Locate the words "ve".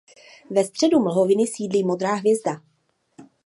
0.49-0.63